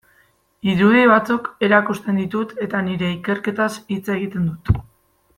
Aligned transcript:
Irudi 0.71 1.01
batzuk 1.11 1.49
erakusten 1.67 2.17
ditut 2.21 2.55
eta 2.67 2.81
nire 2.87 3.11
ikerketaz 3.19 3.69
hitz 3.97 4.03
egiten 4.15 4.49
dut. 4.53 4.73